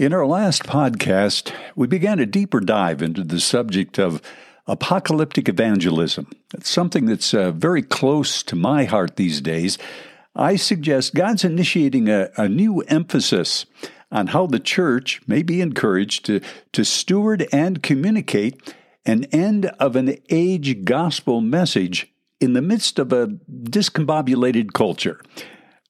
[0.00, 4.22] In our last podcast, we began a deeper dive into the subject of
[4.66, 6.26] apocalyptic evangelism.
[6.54, 9.76] It's something that's uh, very close to my heart these days.
[10.34, 13.66] I suggest God's initiating a, a new emphasis
[14.10, 16.40] on how the church may be encouraged to,
[16.72, 18.74] to steward and communicate
[19.04, 22.10] an end of an age gospel message
[22.40, 25.20] in the midst of a discombobulated culture.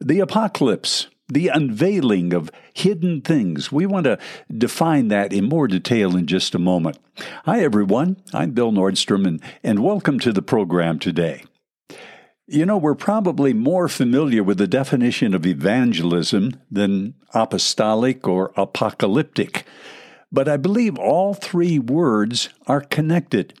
[0.00, 3.70] The apocalypse the unveiling of hidden things.
[3.70, 4.18] We want to
[4.56, 6.98] define that in more detail in just a moment.
[7.44, 8.16] Hi, everyone.
[8.32, 11.44] I'm Bill Nordstrom, and, and welcome to the program today.
[12.46, 19.66] You know, we're probably more familiar with the definition of evangelism than apostolic or apocalyptic,
[20.32, 23.52] but I believe all three words are connected.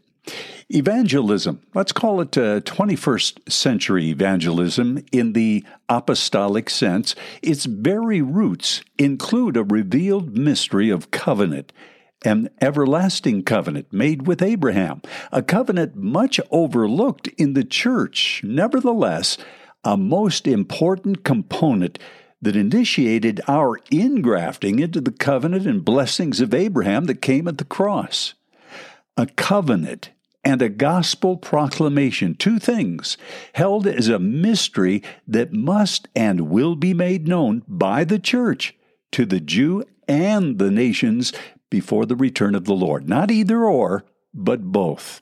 [0.70, 8.82] Evangelism, let's call it uh, 21st century evangelism in the apostolic sense, its very roots
[8.98, 11.72] include a revealed mystery of covenant
[12.24, 19.38] an everlasting covenant made with Abraham, a covenant much overlooked in the church, nevertheless,
[19.84, 21.98] a most important component
[22.42, 27.64] that initiated our ingrafting into the covenant and blessings of Abraham that came at the
[27.64, 28.34] cross.
[29.16, 30.10] A covenant
[30.48, 33.18] and a gospel proclamation, two things,
[33.52, 38.74] held as a mystery that must and will be made known by the church
[39.12, 41.34] to the Jew and the nations
[41.68, 43.06] before the return of the Lord.
[43.06, 45.20] Not either or, but both.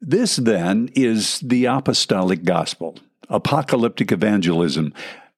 [0.00, 4.94] This then is the apostolic gospel, apocalyptic evangelism,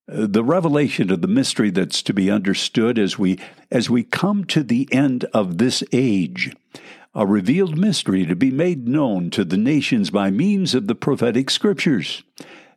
[0.07, 3.39] uh, the revelation of the mystery that's to be understood as we
[3.71, 6.55] as we come to the end of this age
[7.15, 11.51] a revealed mystery to be made known to the nations by means of the prophetic
[11.51, 12.23] scriptures.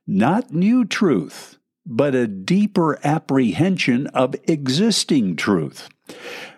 [0.06, 5.90] Not new truth, but a deeper apprehension of existing truth.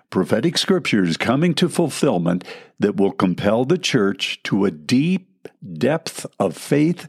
[0.09, 2.43] Prophetic scriptures coming to fulfillment
[2.79, 7.07] that will compel the church to a deep depth of faith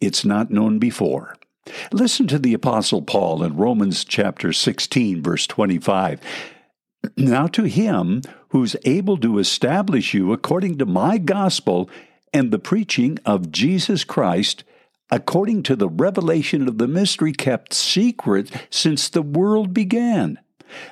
[0.00, 1.36] it's not known before.
[1.90, 6.20] Listen to the Apostle Paul in Romans chapter 16, verse 25.
[7.16, 11.90] Now to him who's able to establish you according to my gospel
[12.32, 14.64] and the preaching of Jesus Christ,
[15.10, 20.38] according to the revelation of the mystery kept secret since the world began,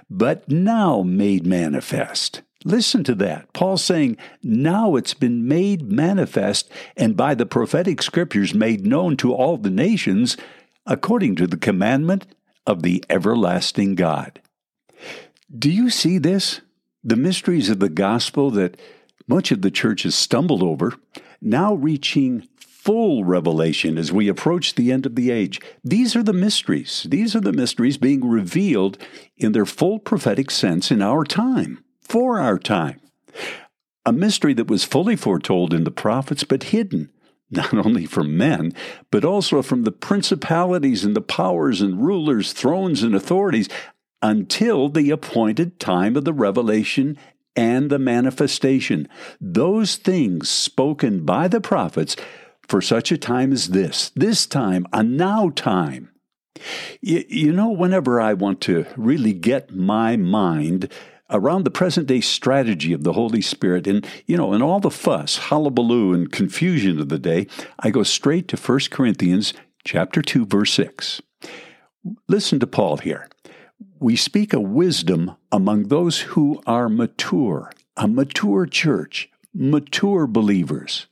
[0.09, 2.43] but now made manifest.
[2.65, 3.53] Listen to that.
[3.53, 9.35] Paul saying, now it's been made manifest and by the prophetic scriptures made known to
[9.35, 10.39] all the nations,
[10.87, 12.27] according to the commandment
[12.67, 14.41] of the everlasting God.
[15.57, 16.63] Do you see this?
[17.07, 18.81] The mysteries of the gospel that
[19.29, 20.95] much of the church has stumbled over,
[21.41, 25.61] now reaching full revelation as we approach the end of the age.
[25.85, 27.07] These are the mysteries.
[27.09, 28.97] These are the mysteries being revealed
[29.37, 33.01] in their full prophetic sense in our time, for our time.
[34.07, 37.11] A mystery that was fully foretold in the prophets, but hidden
[37.51, 38.73] not only from men,
[39.11, 43.69] but also from the principalities and the powers and rulers, thrones and authorities
[44.25, 47.19] until the appointed time of the revelation
[47.55, 49.07] and the manifestation.
[49.39, 52.17] Those things spoken by the prophets
[52.67, 56.11] for such a time as this, this time, a now time.
[57.03, 60.91] You, you know, whenever I want to really get my mind
[61.29, 64.91] around the present day strategy of the Holy Spirit and, you know, and all the
[64.91, 67.47] fuss, hullabaloo, and confusion of the day,
[67.81, 69.53] I go straight to 1 Corinthians
[69.85, 71.21] chapter 2, verse 6.
[72.27, 73.29] Listen to Paul here
[74.01, 81.07] we speak a wisdom among those who are mature, a mature church, mature believers.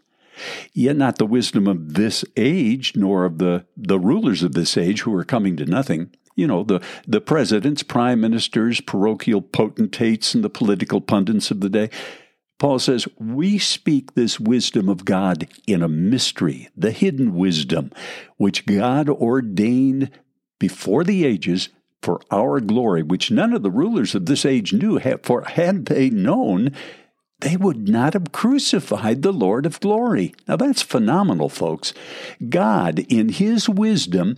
[0.72, 5.03] Yet not the wisdom of this age, nor of the, the rulers of this age
[5.03, 6.11] who are coming to nothing.
[6.34, 11.69] You know, the, the presidents, prime ministers, parochial potentates, and the political pundits of the
[11.69, 11.91] day.
[12.59, 17.91] Paul says, We speak this wisdom of God in a mystery, the hidden wisdom,
[18.37, 20.11] which God ordained
[20.59, 21.69] before the ages
[22.03, 26.11] for our glory, which none of the rulers of this age knew, for had they
[26.11, 26.73] known,
[27.41, 30.35] they would not have crucified the Lord of glory.
[30.47, 31.94] Now that's phenomenal, folks.
[32.49, 34.37] God, in his wisdom,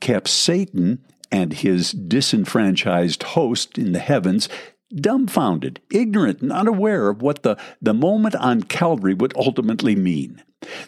[0.00, 4.48] kept Satan and his disenfranchised host in the heavens
[4.94, 10.42] dumbfounded, ignorant, not aware of what the, the moment on Calvary would ultimately mean.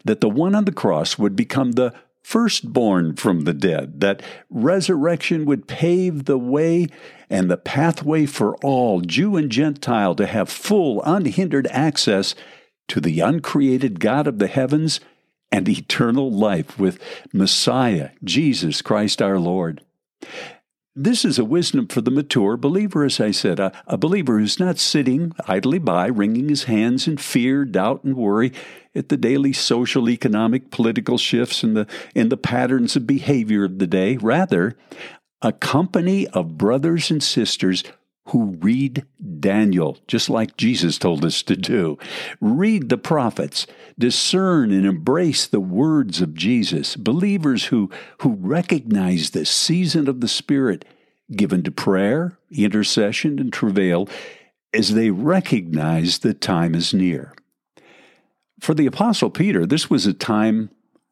[0.04, 5.44] That the one on the cross would become the firstborn from the dead, that resurrection
[5.44, 6.88] would pave the way
[7.28, 12.34] and the pathway for all, Jew and Gentile, to have full, unhindered access
[12.88, 15.00] to the uncreated God of the heavens
[15.52, 16.98] and eternal life with
[17.32, 19.82] Messiah, Jesus Christ our Lord.
[20.96, 24.60] This is a wisdom for the mature believer, as I said, a, a, believer who's
[24.60, 28.52] not sitting idly by, wringing his hands in fear, doubt, and worry
[28.94, 33.80] at the daily social, economic, political shifts and the, and the patterns of behavior of
[33.80, 34.18] the day.
[34.18, 34.76] Rather,
[35.42, 37.82] a company of brothers and sisters
[38.28, 39.04] who read
[39.44, 41.98] Daniel, just like Jesus told us to do.
[42.40, 43.66] Read the prophets,
[43.98, 46.96] discern and embrace the words of Jesus.
[46.96, 47.90] Believers who,
[48.22, 50.86] who recognize the season of the Spirit
[51.30, 54.08] given to prayer, intercession, and travail
[54.72, 57.34] as they recognize the time is near.
[58.60, 60.70] For the Apostle Peter, this was a time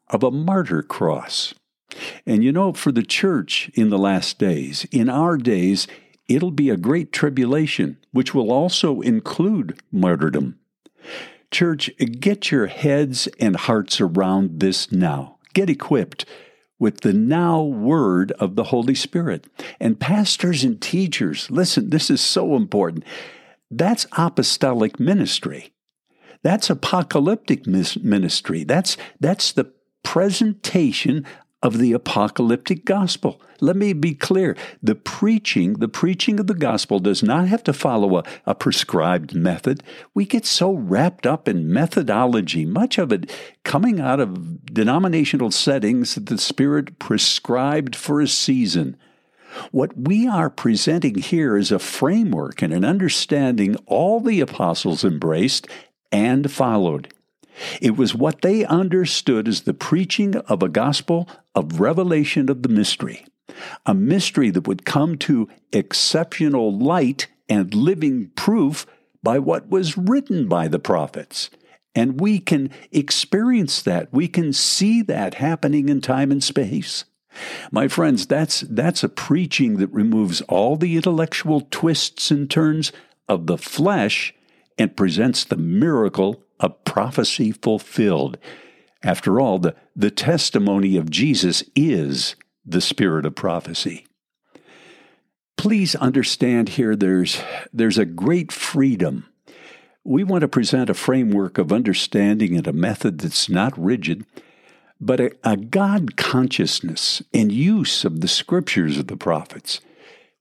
[0.08, 1.52] of a martyr cross.
[2.24, 5.86] And you know, for the church in the last days, in our days,
[6.28, 10.58] it'll be a great tribulation, which will also include martyrdom.
[11.50, 11.90] Church,
[12.20, 15.38] get your heads and hearts around this now.
[15.52, 16.24] Get equipped
[16.78, 19.46] with the now word of the Holy Spirit.
[19.78, 23.04] And pastors and teachers, listen, this is so important.
[23.70, 25.72] That's apostolic ministry.
[26.42, 28.64] That's apocalyptic ministry.
[28.64, 29.72] That's, that's the
[30.02, 31.24] presentation
[31.62, 33.40] of the apocalyptic gospel.
[33.60, 34.56] Let me be clear.
[34.82, 39.34] The preaching, the preaching of the gospel does not have to follow a, a, prescribed
[39.34, 39.84] method.
[40.14, 43.30] We get so wrapped up in methodology, much of it
[43.62, 48.96] coming out of denominational settings that the Spirit prescribed for a season.
[49.70, 55.68] What we are presenting here is a framework and an understanding all the apostles embraced
[56.10, 57.12] and followed.
[57.80, 62.68] It was what they understood as the preaching of a gospel of revelation of the
[62.68, 63.24] mystery,
[63.84, 68.86] a mystery that would come to exceptional light and living proof
[69.22, 71.50] by what was written by the prophets.
[71.94, 74.12] And we can experience that.
[74.12, 77.04] We can see that happening in time and space.
[77.70, 82.92] My friends, that's, that's a preaching that removes all the intellectual twists and turns
[83.28, 84.34] of the flesh
[84.78, 88.38] and presents the miracle of prophecy fulfilled.
[89.02, 94.06] After all, the, the testimony of Jesus is the spirit of prophecy.
[95.56, 97.40] Please understand here there's,
[97.72, 99.26] there's a great freedom.
[100.04, 104.24] We want to present a framework of understanding and a method that's not rigid,
[105.00, 109.80] but a, a God consciousness and use of the scriptures of the prophets.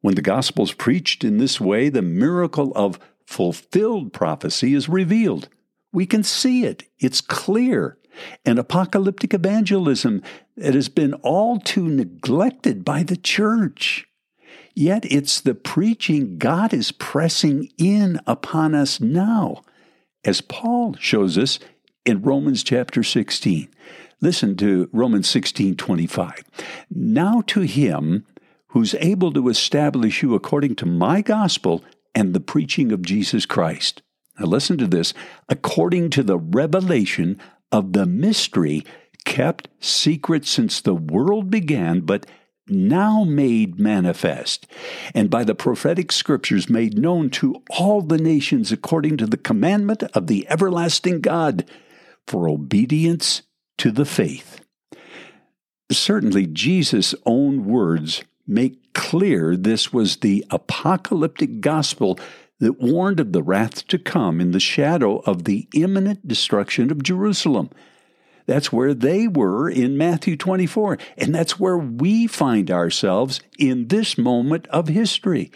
[0.01, 5.47] When the gospel is preached in this way, the miracle of fulfilled prophecy is revealed.
[5.91, 7.97] We can see it, it's clear.
[8.45, 10.21] And apocalyptic evangelism
[10.57, 14.07] it has been all too neglected by the church.
[14.75, 19.63] Yet it's the preaching God is pressing in upon us now,
[20.23, 21.59] as Paul shows us
[22.05, 23.67] in Romans chapter 16.
[24.21, 26.43] Listen to Romans 16 25.
[26.89, 28.25] Now to him
[28.67, 31.83] who's able to establish you according to my gospel
[32.15, 34.01] and the preaching of Jesus Christ.
[34.41, 35.13] Now, listen to this
[35.49, 37.39] according to the revelation
[37.71, 38.83] of the mystery
[39.23, 42.25] kept secret since the world began, but
[42.67, 44.65] now made manifest,
[45.13, 50.01] and by the prophetic scriptures made known to all the nations according to the commandment
[50.15, 51.63] of the everlasting God,
[52.25, 53.43] for obedience
[53.77, 54.61] to the faith.
[55.91, 62.17] Certainly, Jesus' own words make clear this was the apocalyptic gospel
[62.61, 67.03] that warned of the wrath to come in the shadow of the imminent destruction of
[67.03, 67.69] Jerusalem.
[68.45, 74.17] That's where they were in Matthew 24, and that's where we find ourselves in this
[74.17, 75.51] moment of history.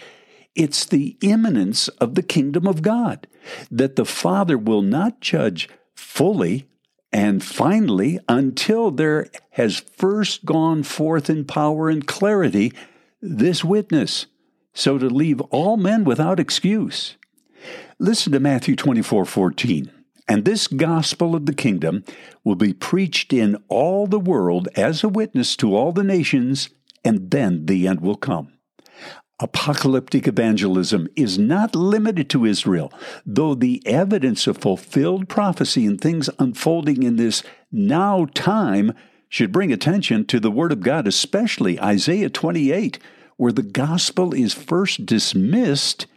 [0.56, 3.28] It's the imminence of the kingdom of God,
[3.72, 6.68] that the Father will not judge fully
[7.16, 12.74] and finally, until there has first gone forth in power and clarity
[13.22, 14.26] this witness,
[14.76, 17.18] so to leave all men without excuse.
[17.98, 19.92] Listen to Matthew 24 14.
[20.28, 22.04] And this gospel of the kingdom
[22.44, 26.70] will be preached in all the world as a witness to all the nations,
[27.04, 28.52] and then the end will come.
[29.40, 32.92] Apocalyptic evangelism is not limited to Israel,
[33.26, 38.94] though the evidence of fulfilled prophecy and things unfolding in this now time
[39.28, 42.98] should bring attention to the Word of God, especially Isaiah 28,
[43.38, 46.08] where the gospel is first dismissed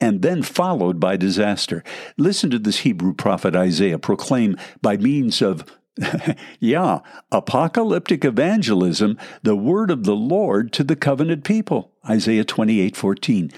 [0.00, 1.84] and then followed by disaster.
[2.16, 5.64] Listen to this Hebrew prophet Isaiah proclaim by means of
[6.60, 7.00] yeah,
[7.30, 11.92] apocalyptic evangelism, the word of the Lord to the covenant people.
[12.08, 13.50] Isaiah 28 14.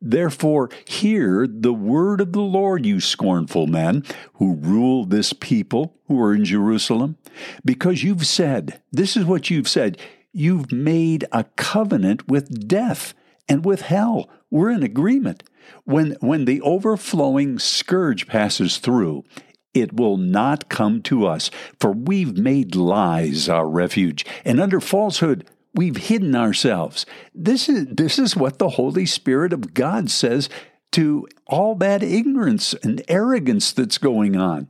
[0.00, 6.20] Therefore, hear the word of the Lord, you scornful men who rule this people who
[6.20, 7.16] are in Jerusalem,
[7.64, 9.98] because you've said, this is what you've said,
[10.36, 13.14] You've made a covenant with death
[13.48, 14.28] and with hell.
[14.50, 15.44] We're in agreement.
[15.84, 19.22] When, when the overflowing scourge passes through,
[19.74, 25.48] it will not come to us, for we've made lies our refuge, and under falsehood
[25.72, 27.06] we've hidden ourselves.
[27.32, 30.48] This is, this is what the Holy Spirit of God says
[30.92, 34.68] to all that ignorance and arrogance that's going on.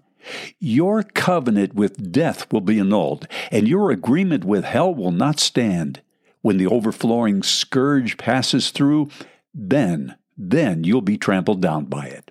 [0.59, 6.00] Your covenant with death will be annulled, and your agreement with hell will not stand.
[6.43, 9.09] When the overflowing scourge passes through,
[9.54, 12.31] then, then you'll be trampled down by it.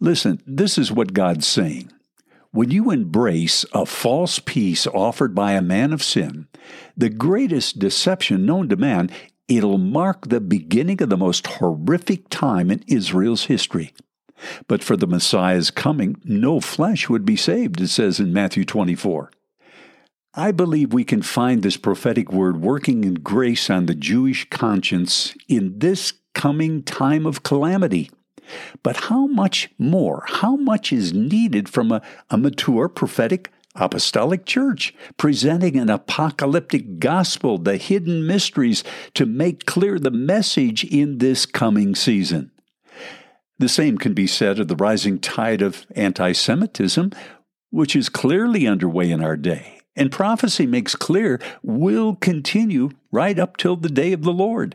[0.00, 1.92] Listen, this is what God's saying.
[2.50, 6.48] When you embrace a false peace offered by a man of sin,
[6.96, 9.10] the greatest deception known to man,
[9.48, 13.94] it'll mark the beginning of the most horrific time in Israel's history.
[14.68, 19.30] But for the Messiah's coming, no flesh would be saved, it says in Matthew 24.
[20.34, 25.34] I believe we can find this prophetic word working in grace on the Jewish conscience
[25.46, 28.10] in this coming time of calamity.
[28.82, 34.94] But how much more, how much is needed from a, a mature prophetic apostolic church,
[35.16, 38.84] presenting an apocalyptic gospel, the hidden mysteries
[39.14, 42.51] to make clear the message in this coming season?
[43.62, 47.12] The same can be said of the rising tide of anti Semitism,
[47.70, 53.56] which is clearly underway in our day, and prophecy makes clear will continue right up
[53.56, 54.74] till the day of the Lord.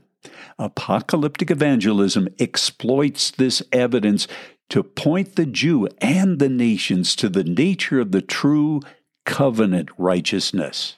[0.58, 4.25] Apocalyptic evangelism exploits this evidence
[4.70, 8.79] to point the Jew and the nations to the nature of the true
[9.25, 10.96] covenant righteousness.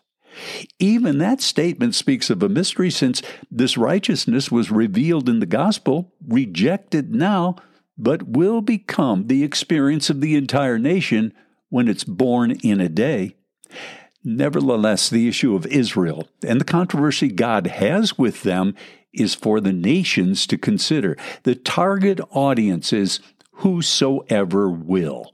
[0.77, 6.13] Even that statement speaks of a mystery since this righteousness was revealed in the gospel,
[6.27, 7.55] rejected now,
[7.99, 11.33] but will become the experience of the entire nation
[11.67, 13.35] when it's born in a day.
[14.23, 18.73] Nevertheless, the issue of Israel and the controversy God has with them
[19.13, 21.17] is for the nations to consider.
[21.43, 23.19] The target audience is
[23.53, 25.33] whosoever will.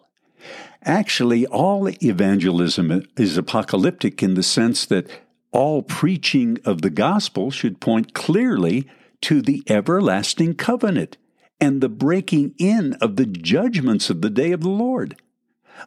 [0.84, 5.10] Actually, all evangelism is apocalyptic in the sense that
[5.51, 8.88] all preaching of the gospel should point clearly
[9.22, 11.17] to the everlasting covenant
[11.59, 15.15] and the breaking in of the judgments of the day of the Lord.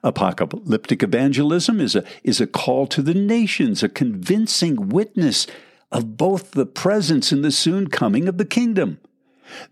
[0.03, 5.47] Apocalyptic evangelism is a, is a call to the nations, a convincing witness
[5.91, 8.99] of both the presence and the soon coming of the kingdom.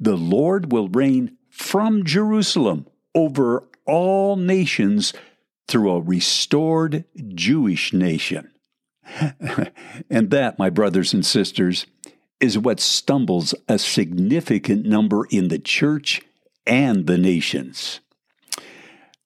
[0.00, 5.12] The Lord will reign from Jerusalem over all nations
[5.68, 8.50] through a restored Jewish nation.
[10.10, 11.86] and that, my brothers and sisters,
[12.40, 16.20] is what stumbles a significant number in the church
[16.66, 18.00] and the nations.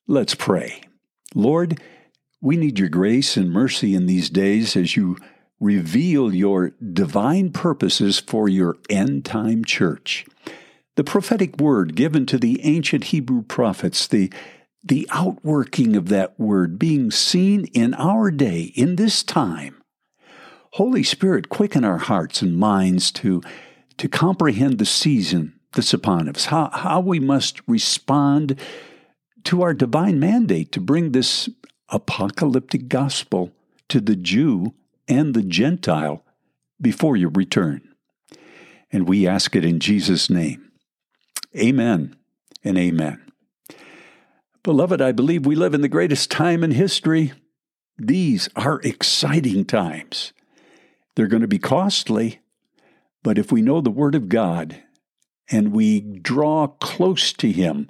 [0.06, 0.82] Let's pray.
[1.34, 1.80] Lord,
[2.40, 5.16] we need your grace and mercy in these days as you
[5.60, 10.24] reveal your divine purposes for your end time church.
[10.96, 14.32] The prophetic word given to the ancient Hebrew prophets, the,
[14.82, 19.79] the outworking of that word being seen in our day, in this time.
[20.74, 23.42] Holy Spirit, quicken our hearts and minds to,
[23.96, 28.58] to comprehend the season that's upon us, how, how we must respond
[29.44, 31.48] to our divine mandate to bring this
[31.88, 33.52] apocalyptic gospel
[33.88, 34.74] to the Jew
[35.08, 36.24] and the Gentile
[36.80, 37.82] before your return.
[38.92, 40.70] And we ask it in Jesus' name.
[41.56, 42.16] Amen
[42.62, 43.20] and amen.
[44.62, 47.32] Beloved, I believe we live in the greatest time in history.
[47.98, 50.32] These are exciting times.
[51.14, 52.40] They're going to be costly,
[53.22, 54.82] but if we know the Word of God
[55.50, 57.88] and we draw close to Him,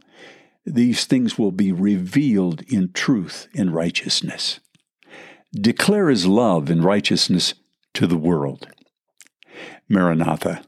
[0.64, 4.60] these things will be revealed in truth and righteousness.
[5.52, 7.54] Declare his love and righteousness
[7.94, 8.68] to the world.
[9.88, 10.62] Maranatha.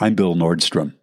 [0.00, 0.94] I'm Bill Nordstrom.